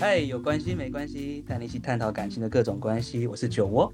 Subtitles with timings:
[0.00, 3.26] 嗨，有关系没关系，带你一起探讨感情的各种关系。
[3.26, 3.92] 我是酒窝，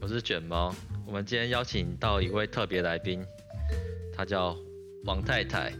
[0.00, 0.74] 我是卷毛。
[1.06, 3.22] 我们今天邀请到一位特别来宾，
[4.16, 4.56] 他叫
[5.04, 5.70] 王太太。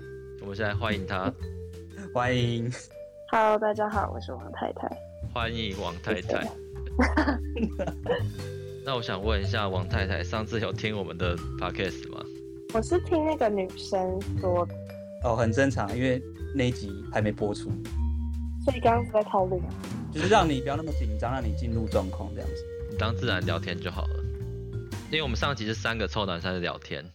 [0.43, 1.33] 我们现在欢迎他，
[2.13, 2.71] 欢迎。
[3.31, 4.95] Hello，大家好，我是王太太。
[5.33, 6.47] 欢迎王太太。
[8.85, 12.23] 那我想问一下王太太，上次有听我们的 podcast 吗？
[12.75, 14.75] 我是听那个女生说的。
[15.25, 16.23] 哦，很正常，因为
[16.55, 17.73] 那一集还没播出。
[18.65, 19.61] 所以刚刚是在讨论，
[20.13, 24.15] 就是让你不要那么紧张，让你进入状况这样子，你当自然聊天就好了。
[25.11, 27.11] 因为我们上集是三个臭男生的聊天，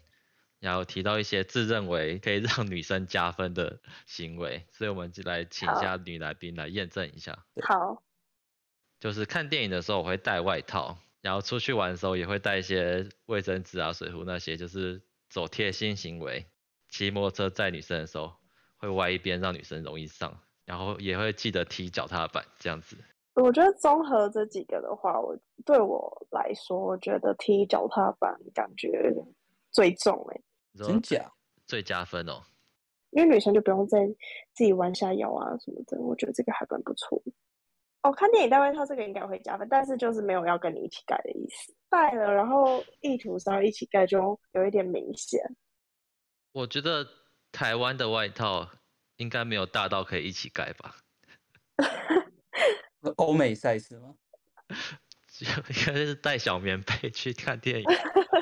[0.60, 7.46] 然后提到一些自认为可以让女生加分的行为，所以我们就来请一下女来宾来验证一下。
[7.64, 8.04] 好，
[9.00, 16.46] 就是看电影的时候我会带外套，然后出去玩的时候也会带一些卫生纸啊、水壶那些，就是走贴心行为。
[16.90, 18.36] 骑摩托车载女生的时候
[18.76, 20.40] 会歪一边，让女生容易上。
[20.68, 22.98] 然后也会记得踢脚踏板这样子。
[23.36, 25.34] 我觉得综合这几个的话，我
[25.66, 29.14] 对我来说，我觉得踢脚踏板感觉
[29.72, 30.42] 最重哎。
[30.74, 31.32] 真假？
[31.66, 32.44] 最加分哦。
[33.12, 34.06] 因为女生就不用再
[34.54, 37.22] 自己弯下腰啊什么的，我觉得这个还蛮不错。
[38.02, 41.74] 哦，看电影戴外套这个应该会加分，但是就是没有要跟你一起盖的意思。
[41.90, 45.40] 戴了，然后意图是要一起盖，就有一点明显。
[46.52, 47.08] 我觉得
[47.52, 48.68] 台湾的外套。
[49.18, 50.96] 应该没有大到可以一起盖吧？
[53.18, 54.16] 欧美赛事吗？
[55.40, 57.86] 应该是带小棉被去看电影。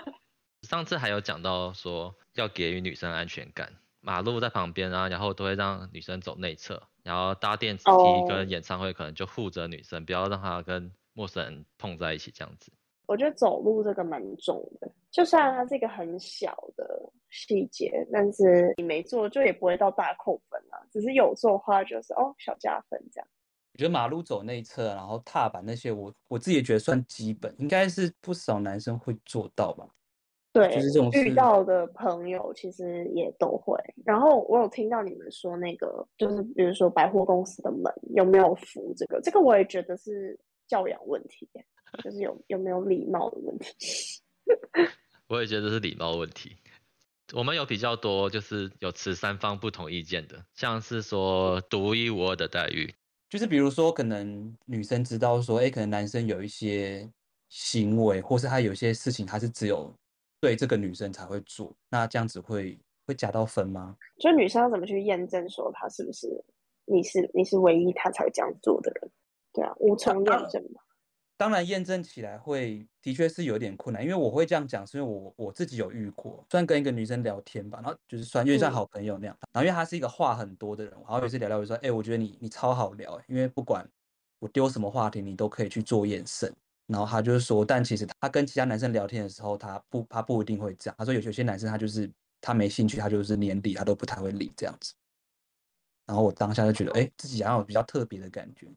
[0.64, 12.72] 上次还有讲到说要给予女生安全感，马路在旁边啊，然后都会让女生走内侧，然后搭电扶梯跟演唱会可能就护着女生，不要让她跟陌生人碰在一起这样子。
[13.08, 20.80] 我觉得走路这个蛮重的，就算它是一个很小的细节，但是你没做就也不会到大扣分啊。
[20.92, 23.28] 只是有做的话就是哦小加分这样。
[23.74, 29.86] 我觉得马路走内侧，然后踏板那些我，我我自己也觉得算基本，应该是不少男生会做到吧。
[30.54, 33.78] 对，就是这种遇到的朋友其实也都会。
[34.06, 41.46] 然后我有听到你们说那个，就是比如说百货公司的门有没有扶这个，这个我也觉得是教养问题。
[42.04, 43.76] 就是有有没有礼貌的问题，
[45.28, 46.56] 我也觉得是礼貌问题。
[47.34, 52.94] 我们有比较多，就是有持三方不同意见的，像是说独一无二的待遇，
[53.28, 57.10] 就是比如说可能女生知道说，哎，可能男生有一些
[57.50, 59.92] 行为，或是他有些事情，他是只有
[60.40, 63.98] 对这个女生才会做，那这样子会会加到分吗？
[64.20, 66.28] 就女生要怎么去验证说他是不是
[66.86, 69.12] 你是你是唯一他才会这样做的人？
[69.52, 70.82] 对啊，无从验证嘛。
[71.38, 83.86] 当然，验证起来会的确是有点困难，因为我会这样讲，是因为我我自己有遇过，虽然跟一个女生聊天吧，然后就是算，因为像好朋友那样，嗯、然后因为她是一个话很多的人，然后有一次聊聊我说，哎、欸，我觉得你你超好聊，因为不管
[84.40, 86.54] 我丢什么话题，你都可以去做验证。
[86.88, 90.96] 然后他就是说，但其实他跟其他男生聊天的时候，他不他不一定会这样。
[91.00, 92.10] 他说有有些男生他就是
[92.40, 94.94] 他没兴趣，他就是连理他都不太会理这样子。
[96.06, 98.68] 然后我当下就觉得，哎、欸，自己好像有比较特别的感觉。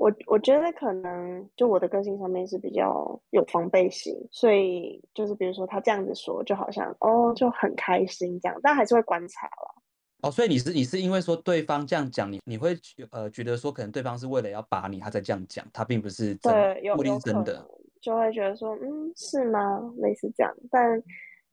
[0.00, 9.82] 我我觉得可能就我的个性上面是比较有防备心，所以就是比如说他这样子说，就好像哦就很开心这样，但还是会观察了。
[10.22, 12.74] 哦，所以你是你是因为说对方这样讲你，你会
[13.10, 17.62] 呃觉得说可能对方是为了要把你，他才这样讲，他并不是真对有不一定真的，
[18.00, 19.92] 就会觉得说嗯是吗？
[19.98, 21.02] 类似这样，但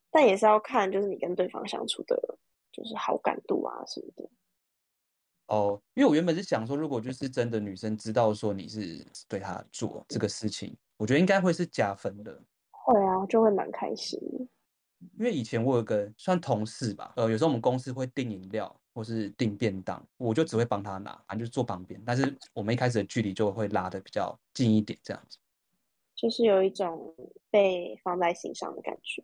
[0.10, 2.16] 但也是要看就是你跟对方相处的，
[2.72, 4.30] 就是好感度啊什么的。
[5.48, 12.38] 哦，因为我原本是想说，如果就是真的女生知道说你是对她做这个事情，我觉得应该会是加分的。
[12.72, 14.20] 会啊，就会蛮开心。
[15.18, 22.02] 因为以前我有个算同事吧，呃，有时候我们公司会订饮料或是订便当，我就只会帮他拿，反正就是坐旁边。
[22.06, 25.38] 但是我们一开始的距离就会拉的比较近一点，这样子。
[26.16, 27.16] 就是有一种
[27.50, 29.24] 被放在心上的感觉。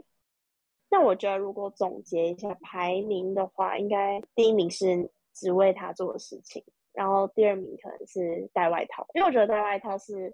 [0.90, 5.12] 那我觉得如果总结一下排名的话，应该第一名是。
[5.33, 6.63] 只为他做的事情，
[6.94, 10.33] 然后第二名可能是带外套，因为我觉得带外套是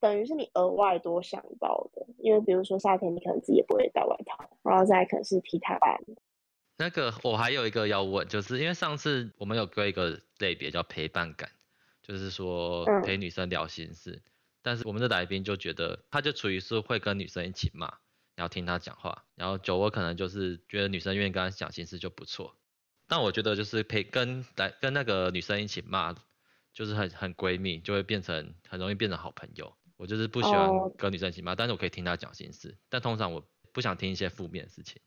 [0.00, 6.00] 等于是你额外多想到的，因为比如说夏天你可能自己也不会带外套，然后再可能是踢踏板。
[6.78, 11.50] 那个我还有一个要问，就是因为上次我们有归一个类别叫陪伴感，
[12.02, 14.22] 就是说陪女生聊心事，嗯、
[14.62, 17.92] 但是我们的来宾就觉得他就处于是会跟女生一起骂，
[18.34, 22.56] 然后听他讲话，然后酒窝可能就是觉得女生愿意跟他讲心事就不错。
[23.10, 26.14] 但我觉得就是陪跟来跟那个女生一起骂，
[26.72, 29.70] 就是很很闺蜜，就会变成很容易变成好朋友。
[29.96, 31.58] 我就是不喜欢跟女生一起骂，oh.
[31.58, 32.78] 但是我可以听她讲心事。
[32.88, 35.02] 但通常我不想听一些负面的事情。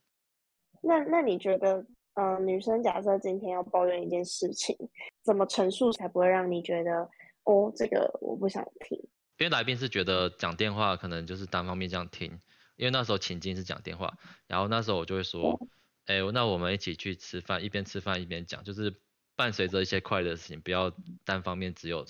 [0.82, 1.78] 那那你觉得，
[2.12, 4.76] 嗯、呃，女生假设今天要抱怨一件事情，
[5.24, 7.08] 怎么陈述才不会让你觉得
[7.44, 8.98] 哦，这个我不想听。
[9.38, 12.30] 因为来宾是觉得讲电话可能就是单方面这样听，
[12.76, 14.12] 因为那时候情境是讲电话，
[14.46, 15.58] 然后那时候我就会说，
[16.06, 18.94] 哎、欸，那我们一起去吃饭，一边吃饭一边讲，就是
[19.36, 20.92] 伴随着一些快乐的事情，不要
[21.24, 22.04] 单方面只有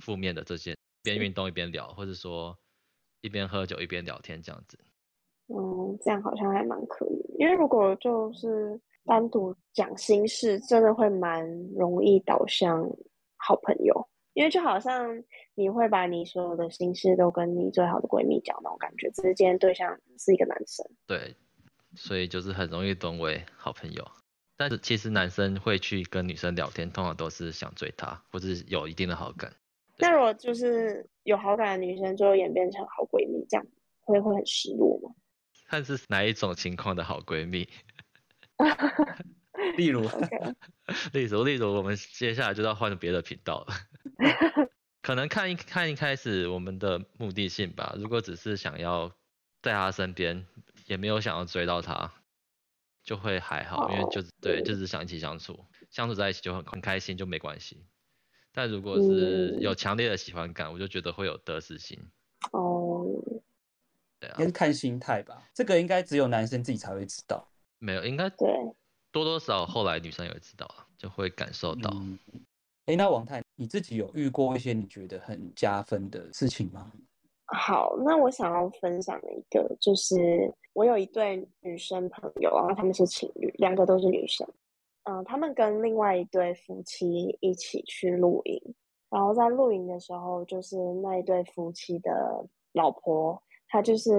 [0.00, 2.58] 负面的这些，边运动一边聊，或者说
[3.20, 4.78] 一边喝酒一边聊天这样子。
[5.48, 12.84] 嗯，这样好像还蛮可以，因为如果就是单独讲心事，真的会蛮容易导向
[13.36, 14.08] 好朋友。
[14.34, 15.20] 因为就好像
[15.56, 20.86] 你会把你所有的心事都跟你最好的闺蜜讲那种感觉，只是今天对象是一个男生。
[21.08, 21.34] 对，
[21.94, 24.10] 所以就是很容易沦为好朋友。
[24.56, 29.54] 但是其实男生会去跟女生聊天，通常都是想追她，或是有一定的好感。
[29.98, 33.66] 那如果就是有好感的女生，最后演变成好闺蜜，这样
[34.00, 35.14] 会会很失落吗？
[35.68, 37.68] 看是哪一种情况的好闺蜜。
[39.76, 40.08] 例如
[41.12, 43.74] 例如，例如，我们接下来就要换别的频道了。
[45.02, 47.94] 可能看一看一开始我们的目的性吧。
[47.96, 49.12] 如果只是想要
[49.62, 50.46] 在她身边，
[50.88, 52.10] 也没有想要追到他，
[53.04, 53.92] 就会还好，oh.
[53.92, 57.84] 因为就是对，就是想一起相处，相处在一起就很很开心，就没关系。
[58.52, 61.98] 但如果是有强烈的喜欢感，我就觉得会有得失心。
[62.52, 63.24] 哦，oh.
[64.18, 65.46] 对啊，应该是看心态吧。
[65.52, 67.46] 这个应该只有男生自己才会知道。
[67.78, 68.48] 没有，应该对。
[69.12, 71.90] 多多少少后来女生也会知道了，就会感受到。
[71.90, 72.18] 哎、嗯
[72.86, 76.90] 欸，那王太，你自己有遇过一些你觉得很加分的事情吗？
[77.48, 84.46] 好，那我想要分享的一个，就是我有一对女生朋友，然后他们是情侣，两个都是女生。
[85.04, 88.74] 嗯、呃，他们跟另外一对夫妻一起去露营，
[89.08, 94.12] 然后在露营的时候，就是那一对夫妻的老婆，她就是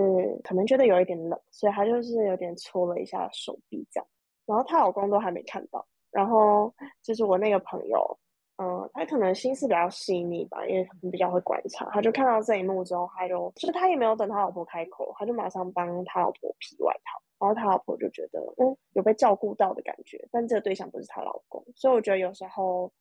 [0.44, 4.08] 可能觉得有一点冷，所以她就是有点搓了一下手臂这样。
[4.48, 6.74] 然后她老公都还没看到，然后
[7.04, 8.20] 就是我那个朋友，
[8.62, 22.92] 嗯，他可能心思比较细腻吧，因为可能比较会观察，他就看到这一幕之后，他就就是他也没有等他老婆开口，他就马上帮他老婆披外套，然后他老婆就觉得嗯有被照顾到的感觉，但这个对象不是她老公，所以我觉得有时候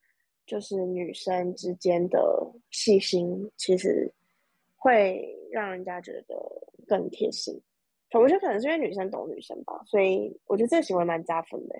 [0.46, 2.40] 就是女生之间的
[2.70, 4.08] 细心，其实
[4.76, 6.36] 会让人家觉得
[6.86, 7.60] 更贴心。
[8.12, 11.78] 我觉得可能是因为女生懂女生吧，所以我觉得这个行为蛮加分的。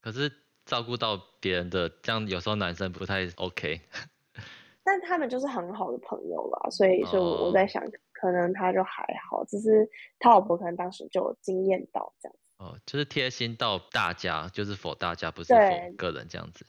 [0.00, 0.28] 可是
[0.64, 3.80] 照顾到别人的这样，有时候男生不太 OK。
[4.84, 7.82] 但他们就是很好的朋友啦，所以，所以我在想，
[8.12, 9.88] 可能他就还好，只是
[10.18, 12.36] 他老婆可能当时就有经验到这样。
[12.58, 16.66] 哦，就是贴心到大家，就是 for 大家，不是 for 个人这样子。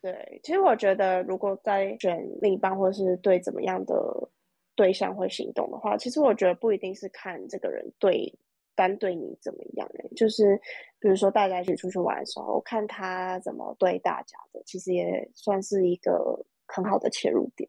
[0.00, 4.28] 对，对，其实我觉得，如果在选另一半或是对怎么样的。
[4.74, 8.34] 对象会行动的话，其实我觉得不一定是看这个人对
[8.74, 10.60] 单对你怎么样哎，就是
[10.98, 17.68] 比如说大家一起出去玩的时候，看他怎么对大家的，其实也算是一个很好的切入点。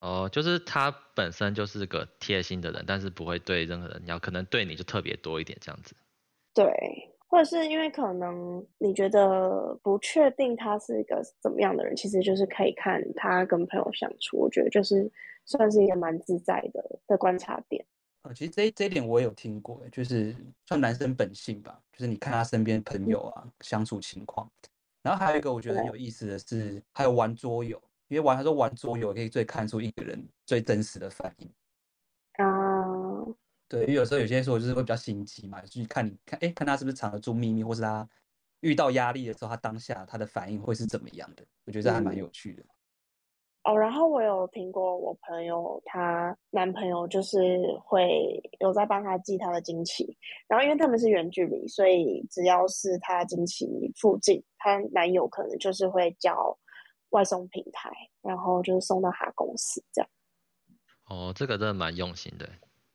[0.00, 5.94] 哦，就是他本身就是个贴心的人，但是不会对任何人要，可能对你就特别多一点这样子。
[6.54, 6.72] 对。
[7.30, 15.12] 或者是因为可能你觉得不确定他是一个怎么样的人，其实就是可以看他跟朋友相处，我觉得就是
[15.44, 17.84] 算是一个蛮自在的的观察点。
[18.22, 20.34] 呃，其实这这一点我也有听过，就是
[20.66, 24.50] 算男生本性吧，就是你看他身边朋友啊、嗯、相处情况。
[25.02, 31.50] 然后还有一个我觉得很有意思的是，还有玩桌游，因为玩他说玩桌游可以最看出一个人最真实的反应。
[32.44, 33.24] 啊。
[33.68, 38.08] 对，因为有时候有些时候就是会比较心机嘛，就是看你看，哎，看他是不是藏得住秘密，或是他
[38.60, 41.44] 遇到压力的时候，他当下他的反应会是怎么样的？
[41.66, 42.64] 我觉得这还蛮有趣的。
[43.68, 47.38] 哦，然后我有听过我朋友她男朋友就是
[47.84, 53.66] 会有在帮她寄她的经期，然后因为他们是远距离，所以只要是她经期
[54.00, 56.58] 附近，她男友可能就是会叫
[57.10, 57.90] 外送平台，
[58.22, 60.10] 然后就是送到她公司这样。
[61.10, 62.48] 哦，这个真的蛮用心的。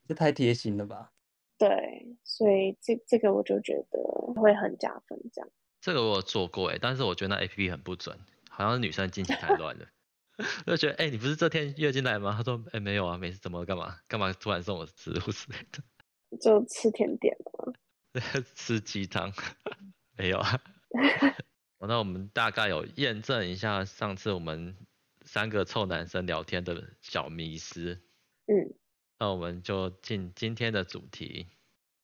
[0.08, 1.12] 这太贴心了吧？
[1.56, 5.48] 对，所以这这个我就觉得会很加分，这样。
[5.80, 8.18] 这个我有做过哎，但是我觉得那 APP 很不准，
[8.50, 9.86] 好像是女生经期太乱了，
[10.66, 12.34] 就觉得哎，你不是这天月经来吗？
[12.36, 15.84] 他说哎没有啊，没事，怎么干嘛干嘛突然送我食物之类的？
[16.42, 17.74] 就吃甜点吗？
[18.56, 19.32] 吃鸡汤？
[20.18, 20.60] 没有啊。
[21.86, 24.76] 那我们大概有验证一下上次我们
[25.26, 28.02] 三个臭男生聊天的小迷思。
[28.48, 28.74] 嗯。
[29.20, 31.48] 那我们就进今天的主题。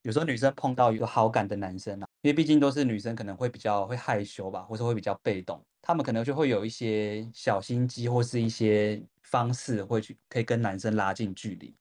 [0.04, 11.76] 有时候女生碰到有好感的男生啊，因为毕竟都是女生，可能会比较会害羞吧，或者会比较被动，他们可能就会有一些小心机，或是一些方式会去可以跟男生拉近距离。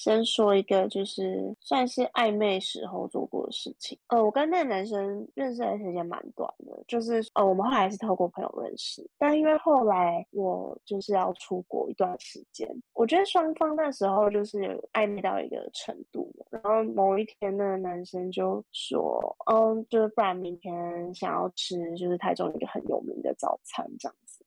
[0.00, 3.98] 先说一个，就是算是暧昧时候做过的事情。
[4.06, 14.58] 呃，我跟那个男生认识的时间蛮短的，就是呃，我们后来是透过朋友认识，但因为后来我就是要出国一段时间，我觉得双方那时候就是
[14.94, 16.34] 暧昧到一个程度。
[16.50, 24.42] 然后某一天，那个男生就说：“嗯，就是不然明天想要吃，就是台中一个很有名的早餐这样子。”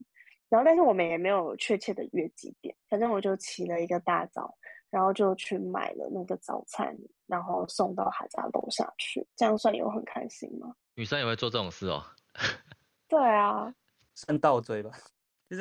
[0.49, 4.55] 然后，但是我们也没有确切的约几点，反正我就起了一个大早。
[4.93, 6.95] 然后就去买了那个早餐，
[7.25, 10.75] 然后送到他家楼下去，这样算有很开心吗？
[10.93, 12.05] 女生也会做这种事哦。
[13.09, 13.73] 对啊，
[14.13, 14.91] 算倒追吧。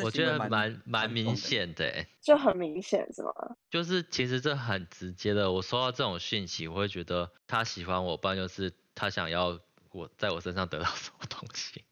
[0.05, 3.33] 我觉得蛮蛮明显的，就很明显是吗？
[3.71, 9.59] 就是其实这很直接的，我收到这种讯息，我会觉得他喜欢我，不然就是他想要
[9.93, 11.83] 我在我身上得到什么东西，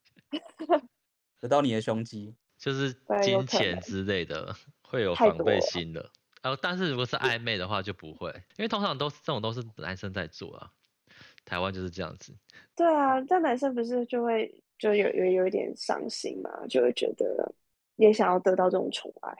[1.41, 2.93] 得到你的胸肌，就是
[3.23, 6.11] 金钱之类的，会有防备心的。
[6.43, 10.71] 呃，但是如果是暧昧的话就不会，因为通常都是这种都是男生在做啊，
[11.45, 12.35] 台湾就是这样子。
[12.75, 17.55] 对啊，但男生不是就会就有有有一点伤心嘛，就会觉得
[17.97, 19.31] 也想要得到这种宠爱。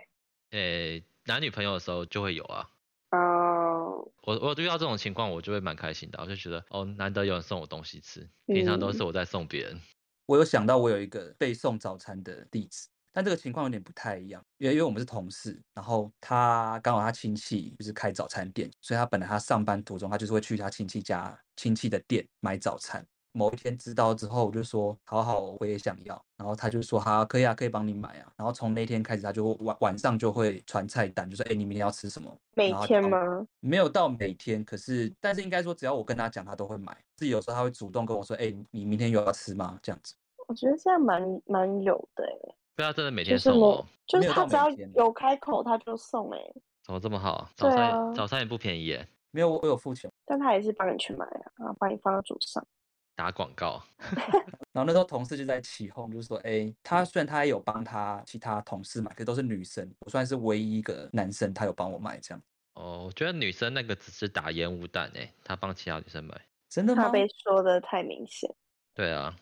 [0.51, 2.69] 诶、欸，男女朋友的时候就会有啊。
[3.13, 4.11] 哦、uh。
[4.25, 9.81] 我我遇到这种情况，我就会蛮开心的，我就觉得哦，难得有人送我东西吃，平常都是我在送别人。
[10.27, 12.89] 我有想到我有一个被送早餐的例子。
[13.13, 23.05] 但这个情况有点不太一样，因为因为我们是同事，然后他刚好他亲戚就是开早餐店，所以他本来他上班途中他就是会去他亲戚家亲戚的店买早餐。
[23.33, 26.21] 某一天知道之后，我就说好好，我也想要。
[26.37, 28.33] 然后他就说好，可以啊，可以帮你买啊。
[28.37, 32.37] 然后从那天开始，他就晚晚上就会传菜单，就说哎，你明天要吃什么？
[32.55, 33.47] 每天吗？
[33.61, 36.97] 没有到每天，可是但是应该说只要我跟他讲，他都会买。
[37.15, 39.79] 自己有时候他会主动跟我说，哎，你明天有要吃吗？
[39.81, 40.17] 这样子。
[40.49, 42.57] 我觉得这样蛮蛮有的哎。
[42.77, 46.39] 对啊，真的每天送哦，就是他只要有开口他就送哎，
[46.83, 47.49] 怎么这么好？
[47.57, 49.07] 早餐、啊、早餐也不便宜耶。
[49.33, 52.67] 没有，我有付钱，但他也是帮你去买啊，然后帮你放到桌上。
[53.15, 53.81] 打广告。
[54.73, 62.43] 然后那时候同事就在起哄，就是说，哎，他虽然他也有帮他其他同事买，可是都是女生，我算是唯一一个男生，他有帮我买这样。
[62.75, 66.35] 哦，我觉得女生那个只是打烟雾弹哎，他帮其他女生买，
[66.69, 67.05] 真的吗？
[67.05, 68.53] 他被说的太明显。
[68.95, 69.37] 对啊。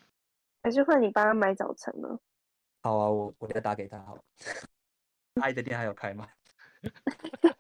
[0.63, 2.19] 还是换你帮他买早餐呢？
[2.83, 4.23] 好啊，我我再打给他好了。
[5.41, 6.29] 阿姨的店还有开吗？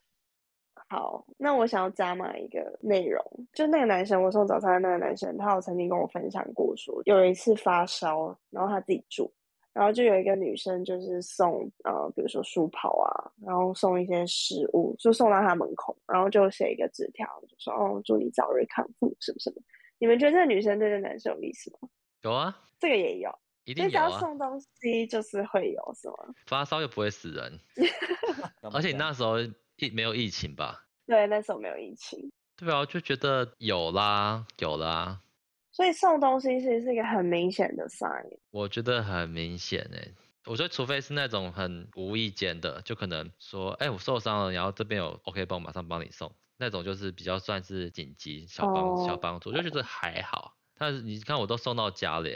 [0.88, 3.22] 好，那我想要加码一个内容，
[3.52, 9.30] 就那个男生，我送早餐的那个男生，他有曾经跟我分享过说，说有一次发烧，然后他自己住，
[9.74, 13.12] 然后就有一个女生就是送呃，比如说书跑啊，
[13.44, 19.60] 然后送一些食物，就送到他门口，然后就写一个纸条，就说哦，祝你早日康复，什么什么。
[19.98, 21.88] 你们觉得这个女生对这个男生有意思吗？
[22.22, 23.30] 有啊，这个也有。
[23.68, 24.18] 一定有啊！
[24.18, 26.34] 送东西就是会有什么？
[26.46, 27.60] 发烧又不会死人，
[28.72, 29.38] 而且你那时候
[29.76, 30.86] 疫没有疫情吧？
[31.06, 32.32] 对，那时候没有疫情。
[32.56, 35.20] 对啊，就觉得有啦，有啦。
[35.70, 38.38] 所以送东西其实是一个很明显的 sign。
[38.50, 40.14] 我觉得很明显诶，
[40.46, 49.06] 我觉得除非是那种很无意间的，就可能说，哎，我受伤了，然后这边有 OK 绷，马上帮你送，那种就是比较算是紧急小帮、oh.
[49.06, 50.54] 小帮助，就觉得还好。
[50.78, 52.30] 但是你看，我都送到家了，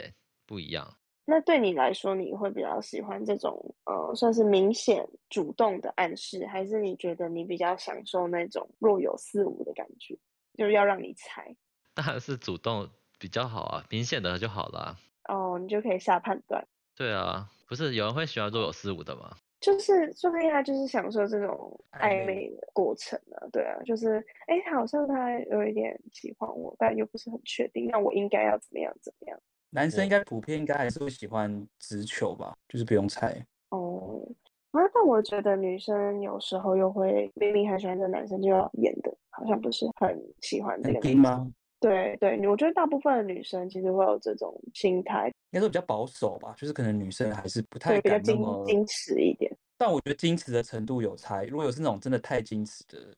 [0.45, 0.95] 不一样。
[1.25, 10.17] 那对你来说，你会比较喜欢这种呃，算是明显主动的暗示，还是你觉得你比较享受那种若有似无的感觉，
[10.57, 11.55] 就是要让你猜？
[11.95, 12.89] 当然是主动
[13.19, 14.97] 比较好啊，明显的就好了。
[15.29, 16.67] 哦，你就可以下判断。
[16.95, 19.37] 对啊，不是有人会喜欢若有似无的吗？
[19.61, 23.47] 就是说不定他就是享受这种暧昧的过程啊。
[23.53, 29.39] 对啊，就是哎，好像他有一点喜欢我，但又不是很确定，那我应该要怎么样怎么样？
[29.73, 33.43] 男生应该普遍应该还是会喜欢直球吧，就是不用猜。
[33.69, 34.21] 哦，
[34.69, 41.51] 啊，但我觉得女生有时候又会明明很喜欢这个男生，就要演的好像不是很喜欢这个男生吗？
[41.79, 49.51] 对对，我觉得大部分的女生其实会有这种心态，应该说比较保守吧，就是可能女生还是不太敢那么矜持一点。
[49.75, 53.13] 但我觉得矜持的程度有差，如果有是那种真的太矜持的，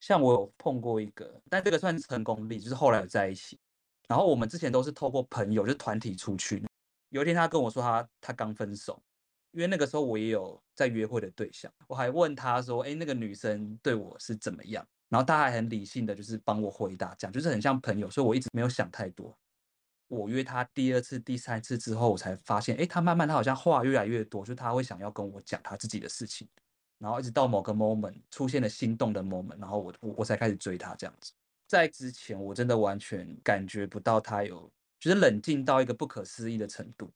[0.00, 3.58] 像我有碰过一个，但这个算是成功例，就是后来有在一起。
[4.10, 6.60] 然后我们之前都是透过朋友，就是团体出去。
[7.10, 9.00] 有一天他跟我说他他刚分手，
[9.52, 14.84] 因为那个时候我也有在约会的对象，我还问他说，哎，那个女生对我是怎么样？
[15.10, 19.32] 然后他还很理性的就是帮我回答，这样就是很像朋友，所以我一直没有想太多。
[20.08, 26.48] 我约他第二次、第三次之后，我才发现，哎，他慢慢他好像话越来越多，就他会想要跟我讲他自己的事情，
[26.98, 31.32] 然后一直到某个 moment 出现了心动的 moment，然后我我我才开始追他这样子。
[31.70, 37.08] 在之前我真的完全感觉不到她有就是冷静到一个不可思议的程度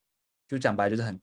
[0.47, 1.21] 就讲白就是很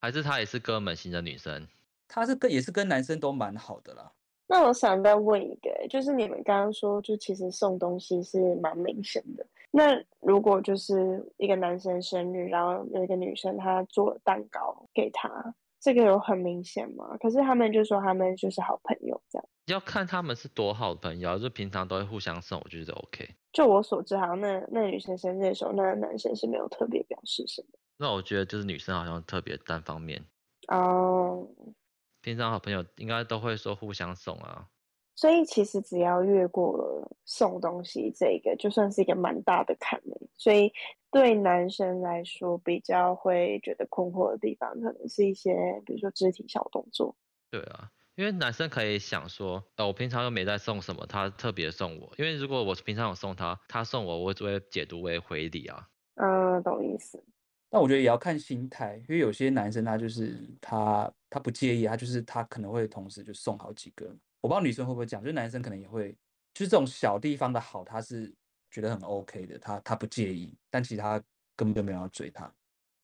[0.00, 1.68] 还是她也是哥们型的女生？
[2.08, 4.10] 她是跟也是跟男生都蛮好的啦。
[4.46, 15.54] 那我想再问一个就是你们刚刚说就其实送东西是蛮明显的那如果就是一个男生生日然后有一个女生她做了蛋糕给他
[15.84, 17.14] 这个有很明显吗？
[17.20, 19.46] 可是他们就说他们就是好朋友这样。
[19.66, 23.28] 要看他们是多好的朋友，就平常都会互相送，我觉得 OK。
[23.52, 27.68] 就我所知，好像那那女生生日的时候，那个男生是没有特别表示什么。
[27.98, 30.24] 那我觉得就是女生好像特别单方面
[30.68, 31.46] 哦。
[31.58, 31.74] Oh.
[32.22, 34.68] 平常好朋友应该都会说互相送啊，
[35.16, 40.16] 所以其实只要越过了送东西这个，就算是一个蛮大的坎了。
[40.36, 40.72] 所以
[41.10, 45.54] 对男生来说，比较会觉得困惑的地方，可能是一些
[45.86, 47.14] 比如说肢体小动作。
[47.50, 52.12] 对啊，因为男生可以想说，呃，我平常又没在送什么，他特别送我。
[52.18, 55.88] 因为如果我平常有送他，他送我，我只会解读为回礼啊。
[56.16, 57.22] 嗯，懂意思。
[57.70, 64.12] 但我觉得也要看心态，因为有些男生他就是他他不介意，他就是他可能会同时就送好几个。
[64.44, 66.12] 我不知道女生会不会讲，就是男生可能也会，
[66.52, 68.30] 就是这种小地方的好，他是
[68.70, 71.18] 觉得很 OK 的，他他不介意，但其实他
[71.56, 72.44] 根本就没有要追他。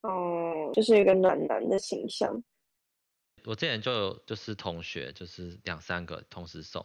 [0.03, 2.31] 哦，就是一个暖男的形象。
[3.47, 6.85] 我之前就有就是同学就是两三个同时送，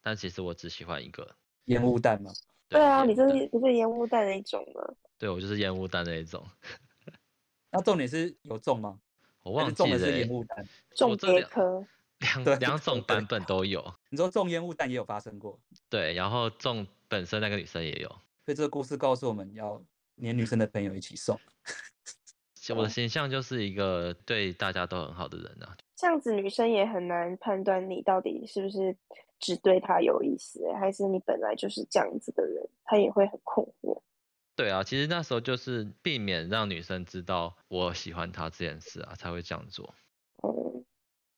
[0.00, 1.28] 但其实我只喜欢一个。
[1.64, 2.30] 烟雾弹吗？
[2.68, 4.82] 对，对啊，你这是不是烟雾弹那一种吗？
[5.18, 6.46] 对，我就是烟雾弹那一种。
[7.72, 9.00] 那重点是有中吗？
[9.42, 9.90] 我忘记了、欸。
[9.90, 11.84] 中的是烟雾弹，中别科，
[12.44, 13.82] 两两种版本都有。
[14.08, 15.58] 你说中烟雾弹也有发生过？
[15.88, 18.08] 对，然后中本身那个女生也有。
[18.44, 19.82] 所以这个故事告诉我们要
[20.16, 21.38] 连女生的朋友一起送。
[22.74, 25.76] 我的形象就是一个对大家都很好的人啊。
[25.94, 28.96] 这样子女生也很难判断你到底是不是
[29.38, 34.02] 只对她有意思，还是你本来就是这样子的人，她也会很困惑。
[34.56, 39.94] 对啊，其实那时候就是避免让女生知道我喜欢她这件事啊，才会这样做。
[40.42, 40.82] 哦，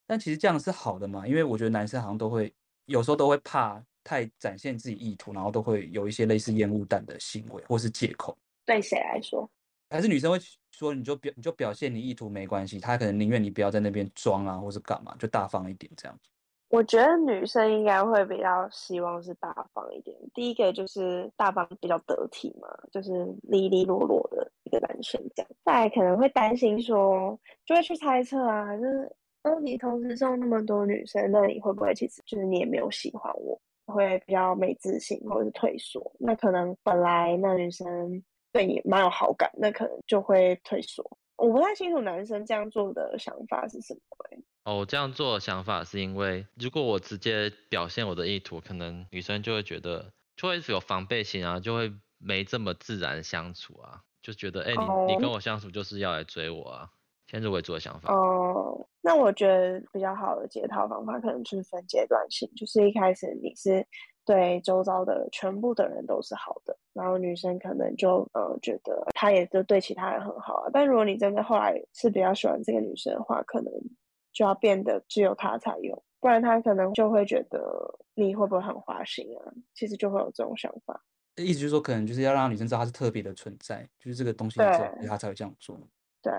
[0.07, 2.55] 但其实这样是好的嘛，因为我觉得男生好像都会
[2.89, 8.37] 有时候都会怕太展现自己意图，然后都会有一些类似烟雾弹的行为或是借口。
[8.67, 9.49] 对谁来说？
[9.91, 10.39] 还是女生会
[10.71, 16.31] 说你就表你就表现你意图没关系，她可能宁愿你不要在那边装啊，或是干嘛，就大方一点这样子。
[16.71, 20.15] 我觉得女生应该会比较希望是大方一点。
[20.35, 25.51] 第一个就是大方比较得体嘛，就是利利落落的一个男生这样。
[25.65, 29.11] 再来可能会担心说，就会去猜测啊，就是
[29.43, 36.13] 哦，你同时送那么多女生，那你会不会其实就是你也没有喜欢我，会比较没自信或者是退缩？
[36.19, 38.23] 那可能本来那女生
[38.53, 41.19] 对你蛮有好感，那可能就会退缩。
[41.37, 44.01] 我不太清楚男生这样做的想法是什么。
[44.65, 55.11] 哦，我这样做的想法是因为，如果我直接表现我的意图，可能女生就会觉得，就会有防备心啊，就会没这么自然相处啊，就觉得，哎、欸，你、oh.
[55.11, 56.91] 你跟我相处就是要来追我啊，
[57.31, 58.13] 先入为主的想法。
[58.13, 58.87] 哦，oh.
[59.01, 63.87] 那我觉得比较好的解套方法，可能就是分阶段性，就是一开始你是
[64.25, 73.73] 对周遭的全部的人都是好的，然后女生可能就呃觉得她也就对其他人很好啊，但如果你真的后来是比较喜欢这个女生的话，可能。
[74.31, 77.59] 就要变得只有她才有，不然她可能就会觉得
[78.15, 79.43] 你会不会很花心啊？
[79.75, 81.03] 其实就会有这种想法。
[81.35, 85.77] 意思就是说，可能就是要让女生知道她是特别的存在，就是这个东西之后，对他才会这样做。
[86.23, 86.33] 对。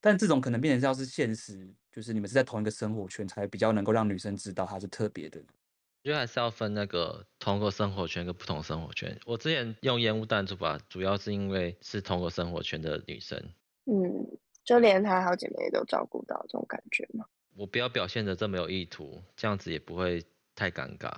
[0.00, 5.40] 但这种可能变成是要是现实，就是你们是在同一个生活圈，才比较能够让女生知道她是特别的。
[5.40, 9.18] 我觉得还是要分那个同个生活圈跟不同生活圈。
[9.26, 13.38] 我之前用烟雾弹做法，主要是因为是同个生活圈的女生。
[13.86, 14.38] 嗯。
[14.64, 17.24] 就连她好姐妹都照顾到这种感觉嘛？
[17.56, 20.22] 我不要表现的这么有意图，这样子也不会
[20.54, 21.10] 太尴尬。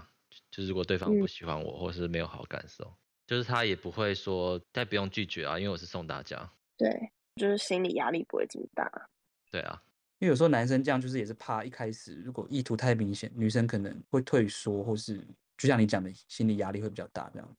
[0.53, 2.95] 就是如果对方不喜欢我，嗯、或是没有好感受，
[3.27, 6.49] 就是他也不会说，但不用拒绝啊，因为我是送大家。
[6.79, 9.09] 对，就是心理压力不会这么大。
[9.51, 9.83] 对啊，
[10.19, 15.27] 因为有时候男生这样就是也是怕一开始如果意图太明显，女生可能会退缩，或是
[15.57, 17.57] 就像你讲的，心理压力会比较大这样。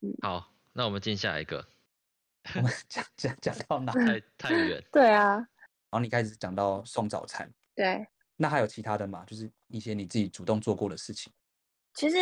[0.00, 1.64] 嗯，好，那我们进下一个。
[2.56, 3.92] 我们讲讲讲到哪？
[3.92, 4.82] 太太远。
[4.90, 5.34] 对啊。
[5.36, 7.48] 然后你开始讲到送早餐。
[7.74, 8.06] 对。
[8.36, 9.22] 那还有其他的吗？
[9.26, 11.32] 就是一些你自己主动做过的事情。
[11.94, 12.16] 其实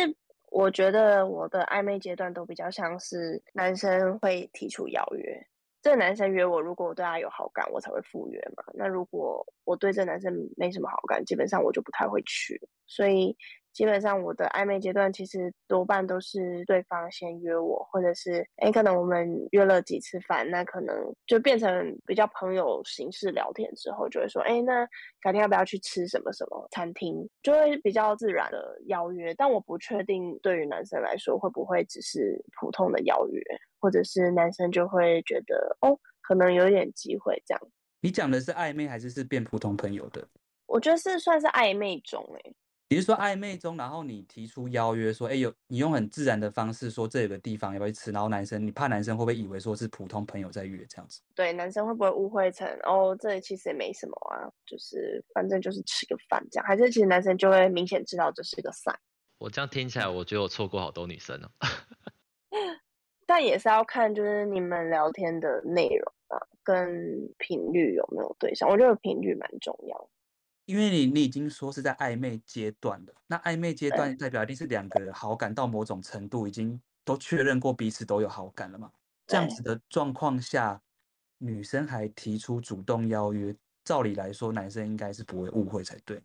[0.51, 5.47] 我觉得我的暧昧阶段都比较像是男生会提出邀约，
[5.83, 8.63] 这个男生约我，如果我对他有好感，我才会赴约嘛。
[8.73, 12.59] 那如果我对这男生没什么好感，基本上我就不太会去。
[12.87, 13.37] 所以。
[13.73, 24.87] 基本上我的暧昧阶段其实多半都是对方先约我，或者是哎，可能我们约了几次饭，那可能就变成比较朋友形式聊天之后，就会说哎，那
[25.19, 29.33] 改天要不要去吃什么什么餐厅，就会比较自然的邀约。
[29.33, 33.41] 但我不确定对于男生来说会不会只是普通的邀约，
[33.79, 37.61] 或者是男生就会觉得哦，可能有点机会这样。
[38.01, 40.27] 你讲的是暧昧还是是变普通朋友的？
[40.65, 42.53] 我觉得是算是暧昧中哎。
[42.93, 51.19] 比如说暧昧中，然后你提出邀约说，哎，有你用很自然的方式说这有个地方要不要去吃，然后男生你怕男生会不会以为说是普通朋友在约这样子？
[51.33, 58.93] 对，男生会不会误会成哦，这里其实也没什么啊，就是反正就是吃个饭这样，还是其实男生就会明显知道这是个 sign？
[59.39, 61.49] 我这样听起来，我觉得我错过好多女生哦。
[63.25, 66.87] 但也是要看就是你们聊天的内容啊，跟
[67.39, 70.09] 频率有没有对上，我觉得频率蛮重要。
[70.65, 78.91] 因为你你已经说是在暧昧阶段了，那暧昧阶段代表一定是两个人好感到某种程度，已经都确认过彼此都有好感了嘛？
[79.27, 80.81] 这样子的状况下，
[81.37, 86.21] 女生还提出主动邀约，照理来说男生应该是不会误会才对。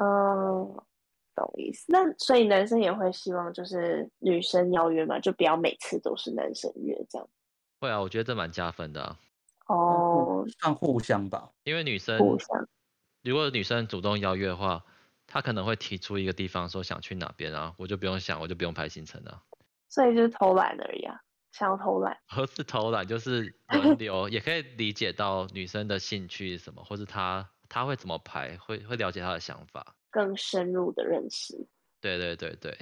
[0.00, 0.76] 嗯，
[1.34, 1.84] 懂意思。
[1.88, 7.28] 那所以男生也会希望就是女生邀约嘛，就不要每次都是男生约这样。
[7.80, 9.18] 会啊，我觉得这蛮加分的啊。
[9.66, 12.68] 哦，算互相吧，因为女生互相。
[13.30, 14.84] 如果女生主动邀约的话，
[15.26, 19.42] 她可能会提出一个地方说想去哪边啊，我就不用想，我就不用排行程了。
[19.88, 21.18] 所以就是偷懒而已啊，
[21.50, 22.16] 想要偷懒。
[22.34, 31.66] 不 是偷懒，就是轮流， 也可以理解到女生的兴趣是什么，或是她她会怎么排，会会了解她的想法，更深入的认识。
[32.00, 32.78] 对对对对。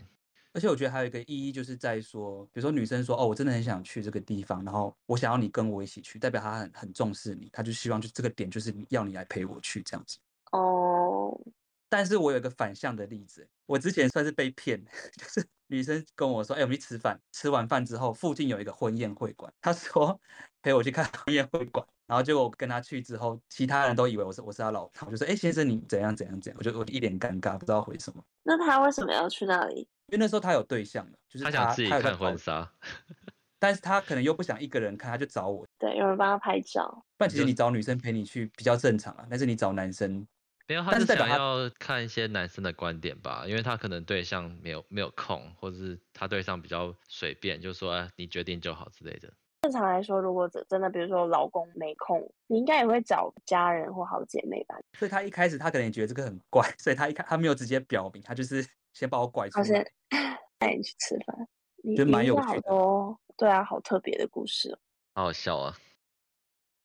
[0.53, 10.19] 而且我觉得还有一个意义，就是在说，比如说女生说，哦，我真的很想去这个地方，然后我想要你跟我一起去，代表她很很重视你，她就希望就这个点就是要你来陪我去这样子。
[10.55, 11.41] 哦，oh.
[11.89, 14.83] 但是我有一个反向的例子，我之前算是被骗，
[15.17, 20.19] 就是女生跟我说，哎、欸，我们去吃饭，吃完饭之后附近有一个婚宴会馆，她说
[20.63, 28.23] 陪我去看婚宴会馆，然后结果我跟她去之后，其他人都以为我是我是她老婆，我就说，哎、欸，先生你怎样怎样怎样，我就我一脸尴尬，不知道回什么。
[28.45, 29.81] 那她为什么要去那里？
[30.09, 32.71] 因为那时候她有对象了，就是他，他想自己看婚纱，
[33.59, 37.05] 但是他可能又不想一个人看，他就找我，对，有人帮他拍照。
[37.17, 40.27] 但其实你找女生陪你去比较正常啊，但是你找男生。
[40.67, 49.33] 没有，他是想要看一些男生的观点吧，因为他可能对象没有没有空，或者是他对象比较随便，就说哎，你决定就好之类的。
[49.63, 54.75] 正常来说，如果真的，比如说老公没空，你应该也会找家人或好姐妹吧。
[54.99, 59.93] 所以他一开始他可能也觉得这个很怪，所以他一开他没有直接表明，他就是先把我拐出来，先
[60.59, 61.49] 带你去吃饭，
[61.97, 62.71] 觉得蛮有趣的。
[62.75, 64.79] 哦，对啊，好特别的故事哦，
[65.15, 65.75] 好好笑啊。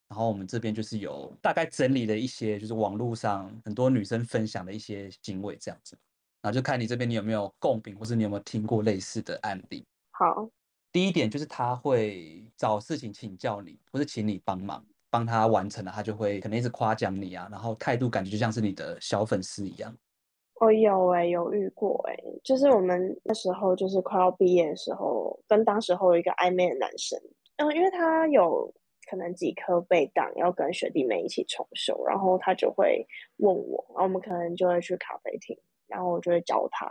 [0.09, 5.95] 然后我们这边就是有大概整理了一些，就是网络上很多女生分享的一些行为这样子，
[6.41, 9.85] 然后就看你这边你有没有共鸣，或是你有没有听过类似的案例。
[10.09, 10.49] 好，
[10.91, 19.95] 第一点就是他会找事情请教你，或是请你帮忙，帮他完成了，他就会可能一直夸奖你啊，然后态度感觉就像是你的小粉丝一样。
[20.55, 27.19] 我有哎、欸，有遇过哎、欸，就是我们那时候就是快要毕业的时候，跟当时候一个暧昧的男生，
[27.57, 28.73] 嗯，因为他有。
[29.09, 36.85] 可能几科被挡要跟学弟妹一起重修，然后他就会问我，然后我们可能就会去咖啡厅，然后我就会教他。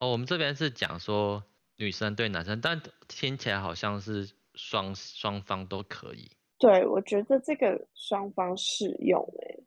[0.00, 1.42] 哦，我们这边是讲说
[1.76, 6.30] 女生对男生，但听起来好像是双双方都可以。
[6.58, 9.62] 对，我觉得这个双方适用诶。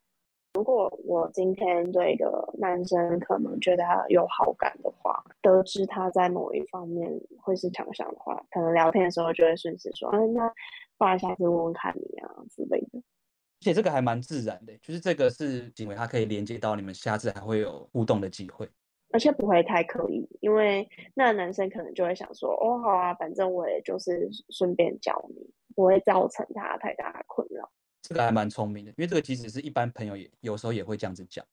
[0.55, 7.07] 如果我今天对一个男生可能觉得他有好感的话，得知他在某一方面
[7.39, 10.51] 会是强项的话，可能聊天的时候就会顺势说，嗯，那。
[10.99, 18.69] 不然下次问问看你啊之类的，而且这个还蛮自然的，就是这个是行为，它可以连接到你们下次还会有互动的机会，
[19.11, 27.71] 而且不会太刻意，因为那男生可能就会想说，哦，好啊，反正我也就是顺便教你，不会造成他太大的困扰。
[28.01, 31.45] 这个还蛮聪明的，因为这个其实是一般朋友也有时候也会这样子讲。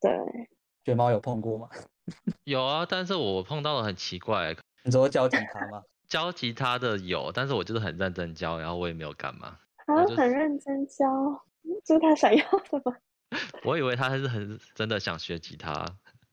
[0.00, 0.10] 对，
[0.84, 1.68] 卷毛有碰过吗？
[2.44, 5.82] 有啊，但是我碰到的很奇怪，你说教警察吗？
[6.08, 9.58] 教吉他的有，但是我就是很认真教，然后我也没有干嘛。
[9.86, 11.06] 他很认真教，
[11.84, 12.96] 这是他想要的吗？
[13.64, 15.84] 我以为他还是很真的想学吉他，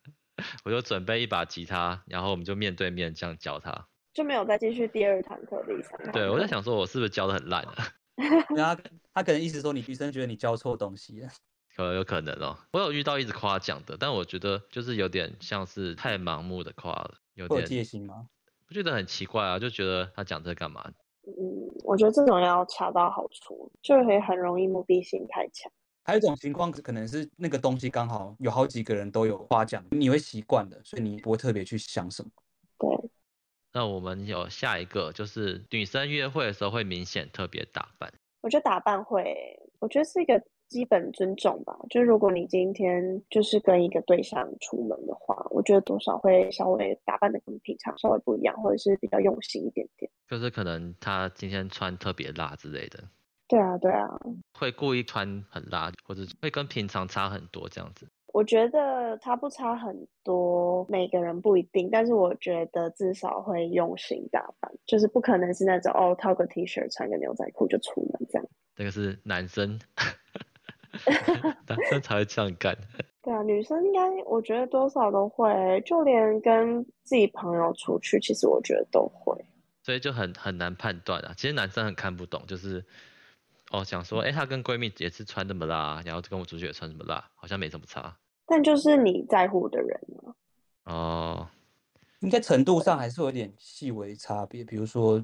[0.63, 5.91] 我就准备一把吉他，然后我们就面对面这样教他，就没有再继续第二堂课的意思。
[6.13, 7.87] 对，我在想说，我是不是教的很烂啊？
[8.55, 11.29] 然后他，他可能意思说，你女生觉得你教错东西了，
[11.75, 12.57] 可能有可能哦。
[12.71, 18.27] 我有遇到一直夸奖的，但我觉得就是有点像是太盲目的夸了，有点戒心吗？
[18.67, 19.59] 不觉得很奇怪啊？
[19.59, 20.83] 就觉得他讲这干嘛？
[21.27, 21.33] 嗯，
[21.83, 25.71] 我觉得这种要恰到好处，就会很容易目的性太强。
[26.03, 32.29] 还有一种情况可能是那个东西刚好有好几个人都有夸奖，你会习惯的，所以你不会特别去想什么。
[32.77, 33.09] 对。
[33.73, 38.13] 那我们有下一个，就是女生约会的时候会明显特别打扮。
[38.41, 40.41] 我觉得打扮会，我觉得是一个。
[40.67, 50.11] 基本尊重吧，就是如果你今天就是跟一个对象出门的话，我觉得多少会稍微打扮的跟平常稍微不一样，或者是比较用心一点点。
[50.27, 53.03] 就是可能他今天穿特别辣之类的。
[53.47, 54.09] 对啊，对啊。
[54.57, 58.07] 会故意穿很辣，或者会跟平常差很多这样子。
[58.33, 68.45] 我觉得差不差很多，每个人不一定，但是我觉得至少会用心打扮，就是不可能是那种哦，套个 T 恤，穿个牛仔裤就出门这样。
[68.75, 69.79] 这个是男生，
[71.67, 72.77] 男生才会这样干。
[73.21, 79.35] 对啊，女生应该我觉得多少都会，就连跟自己朋友出去，其实我觉得都会。
[79.83, 81.33] 所以就很很难判断啊。
[81.35, 82.83] 其实男生很看不懂，就是
[83.71, 88.15] 哦，想说，哎，她跟闺蜜也是穿这么辣，然后跟我出去也穿这么辣，好像没什么差。
[88.45, 90.35] 但就是你在乎的人啊。
[90.93, 91.47] 哦，
[92.19, 95.23] 应该程度上还是有点细微差别，比如说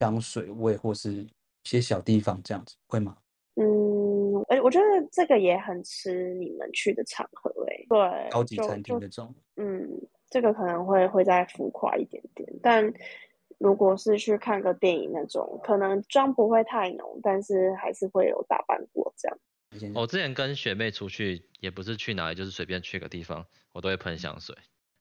[0.00, 1.28] 香水味或是一
[1.62, 3.16] 些小地方这样子，会吗？
[3.54, 3.64] 嗯，
[4.48, 9.34] 哎，我觉得这个也很吃你们去的场合，哎，对，高级餐厅那种。
[9.56, 9.88] 嗯，
[10.28, 12.92] 这个可能会会再浮夸一点点，但。
[13.58, 19.38] 如果是去看个电影那种，可能妆不会太浓，但是还是会有打扮过这样。
[19.94, 24.54] 我之前跟学妹出去，也不是去哪里，就是随便去个地方，我都会喷香水。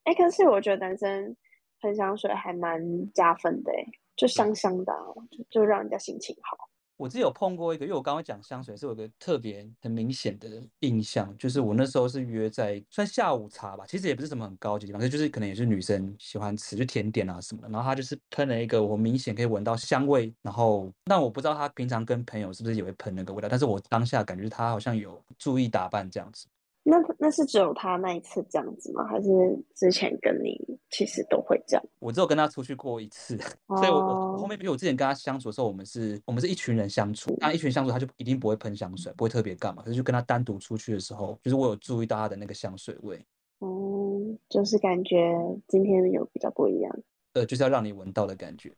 [0.05, 1.35] 哎、欸，可是我觉得男生
[1.81, 2.81] 喷香水还蛮
[3.11, 4.93] 加分的，哎，就香香的，
[5.29, 6.64] 就就让人家心情好。
[6.97, 17.67] 我自己有碰过一个，因为我刚刚讲香水是有一个特别很明显的印象，就是我那时候是约在算下午茶吧，其实也不是什么很高级的地方，就是可能也是女生喜欢吃，就甜点啊什么的。
[17.69, 26.47] 然后她就是喷了一个我明显可以闻到香味，然后但我不知道她平常跟朋友是不是也会喷那个味道，但是我当下感觉她好像有注意打扮这样子。
[26.87, 29.03] 那那是只有他那一次这样子吗？
[29.07, 29.29] 还是
[29.73, 30.55] 之前跟你
[30.91, 31.83] 其实都会这样？
[31.97, 39.81] 我只有跟他出去过一次，哦、 所以我我后面比如我之前跟他相处的时候，我们是我们是一群人相处，那一群相处他就一定不会喷香水，不会特别干嘛。
[39.81, 43.19] 可是就跟他单独出去的时候，就是我有注意到他的那个香水味。
[43.61, 45.33] 嗯，就是感觉
[45.67, 46.95] 今天有比较不一样。
[47.33, 48.71] 呃，就是要让你闻到的感觉。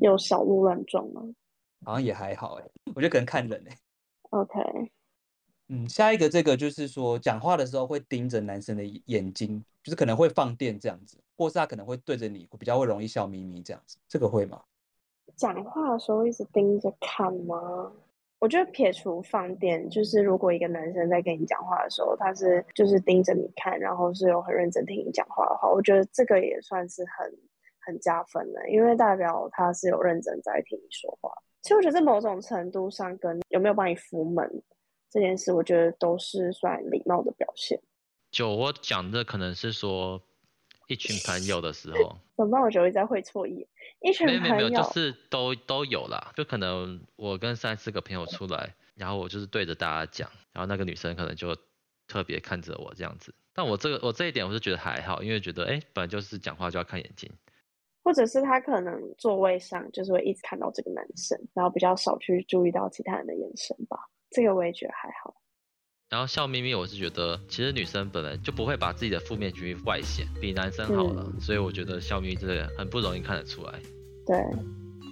[0.00, 1.22] 有小鹿乱撞吗？
[1.84, 2.64] 好像也还好哎，
[2.96, 3.78] 我觉得可能看人哎。
[4.30, 4.58] OK。
[5.68, 14.60] 嗯，下一个这个就是说，讲话的时候会盯着男生的眼睛，就是可能会放电这样子，或是他可能会对着你，比较会容易笑眯眯这样子，这个会吗？
[15.36, 17.90] 讲话的时候一直盯着看吗？
[18.40, 27.34] 我觉得撇除放电，就是如果一个男生在跟你讲话的时候，他是就是盯着你看，然后是有很认真听你讲话的话，我觉得这个也算是很
[27.80, 31.32] 很加分的，因为代表他是有认真在听你说话。
[31.62, 34.62] 其实我觉得在某种程度上跟有没有帮你扶门。
[35.14, 37.80] 这件事我觉得都是算礼貌的表现。
[38.32, 40.20] 就我讲的可能是说
[40.88, 42.60] 一群朋友的时候， 怎么办？
[42.60, 43.64] 我觉得我在会错意。
[44.00, 46.32] 一群朋友没有没有，就是都都有啦。
[46.34, 51.56] 就可能我跟三四个朋友出来，然后我就是对着大家讲，然后那个女生可能就
[52.08, 53.32] 特别看着我这样子。
[53.54, 57.30] 但我这个我这一点我是觉得还好，因为觉得哎，本来就是讲话就要看眼睛。
[58.02, 63.96] 或者是他可能座位上就是会一直看到这个男生，然后比较少去注意到其他人的眼神吧。
[64.34, 65.32] 这个我也觉得还好，
[66.10, 73.72] 然后笑眯眯，我是觉得其实女生本来就不会把自己的负面情绪外显，比男生好了，嗯、所以我觉得笑眯眯这个很不容易看得出来。
[74.26, 74.36] 对，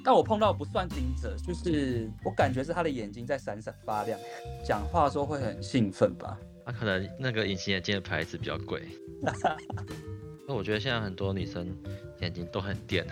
[0.04, 4.18] 但我碰到不算盯着，就是我感觉是他的眼睛在闪闪发亮，
[4.66, 6.36] 讲话的时候会很兴奋吧？
[6.66, 8.82] 他、啊、可能那个隐形眼镜的牌子比较贵。
[10.48, 11.72] 那我觉得现在很多女生
[12.20, 13.06] 眼睛都很电，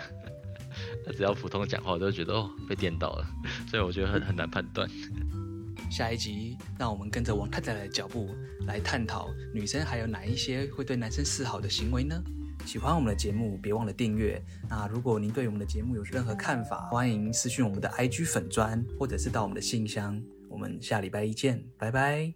[1.17, 3.25] 只要普通讲话我都觉得哦被电到了，
[3.71, 4.89] 所以我觉得很很难判断。
[5.91, 8.31] 下一集，让我们跟着王太太的脚步
[8.67, 12.23] 来探讨女生还有哪一些会对男生示好的行为呢？
[12.65, 14.41] 喜欢我们的节目，别忘了订阅。
[14.69, 20.23] 那如果您对我们的节目有任何看法，欢迎私讯我们的 IG 粉砖，或者是到我们的信箱。
[20.49, 22.33] 我们下礼拜一见，拜拜。